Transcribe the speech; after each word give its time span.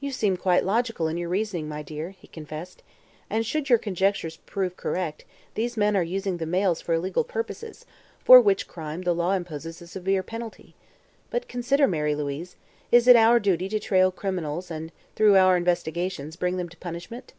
"You 0.00 0.12
seem 0.12 0.38
quite 0.38 0.64
logical 0.64 1.08
in 1.08 1.18
your 1.18 1.28
reasoning, 1.28 1.68
my 1.68 1.82
dear," 1.82 2.08
he 2.08 2.26
confessed, 2.26 2.82
"and, 3.28 3.44
should 3.44 3.68
your 3.68 3.78
conjectures 3.78 4.38
prove 4.46 4.78
correct, 4.78 5.26
these 5.56 5.76
men 5.76 5.94
are 5.94 6.02
using 6.02 6.38
the 6.38 6.46
mails 6.46 6.80
for 6.80 6.94
illegal 6.94 7.22
purposes, 7.22 7.84
for 8.24 8.40
which 8.40 8.66
crime 8.66 9.02
the 9.02 9.12
law 9.14 9.32
imposes 9.32 9.82
a 9.82 9.86
severe 9.86 10.22
penalty. 10.22 10.74
But 11.28 11.48
consider, 11.48 11.86
Mary 11.86 12.14
Louise, 12.14 12.56
is 12.90 13.06
it 13.06 13.14
our 13.16 13.38
duty 13.38 13.68
to 13.68 13.78
trail 13.78 14.10
criminals 14.10 14.70
and 14.70 14.90
through 15.14 15.36
our 15.36 15.54
investigations 15.54 16.36
bring 16.36 16.56
them 16.56 16.70
to 16.70 16.76
punishment?" 16.78 17.34